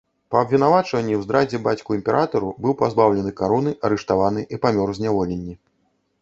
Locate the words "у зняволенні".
4.97-5.55